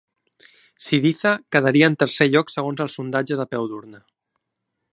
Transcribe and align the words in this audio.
Syriza 0.85 1.33
quedaria 1.57 1.89
en 1.93 1.97
tercer 2.03 2.27
lloc 2.37 2.49
segons 2.53 2.81
els 2.87 2.97
sondatges 3.01 3.45
a 3.45 3.47
peu 3.53 3.69
d'urna 3.75 4.01